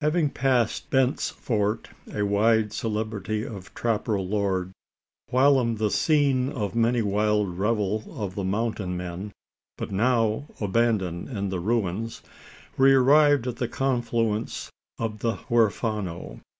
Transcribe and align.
Having 0.00 0.30
passed 0.30 0.90
Bent's 0.90 1.30
Fort 1.30 1.88
of 2.06 2.28
wide 2.28 2.72
celebrity 2.72 3.44
in 3.44 3.60
trapper 3.74 4.20
lore 4.20 4.70
whilom 5.32 5.78
the 5.78 5.90
scene 5.90 6.50
of 6.52 6.76
many 6.76 7.00
a 7.00 7.04
wild 7.04 7.58
revel 7.58 8.04
of 8.16 8.36
the 8.36 8.44
"mountain 8.44 8.96
men," 8.96 9.32
but 9.76 9.90
now 9.90 10.46
abandoned 10.60 11.28
and 11.28 11.52
in 11.52 11.64
ruins 11.64 12.22
we 12.78 12.92
arrived 12.94 13.48
at 13.48 13.56
the 13.56 13.66
confluence 13.66 14.70
of 15.00 15.18
the 15.18 15.34
Huerfano. 15.34 16.42